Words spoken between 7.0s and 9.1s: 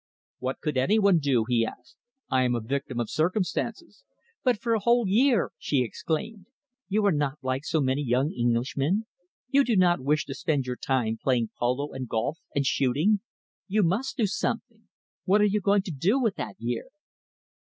are not like so many young Englishmen.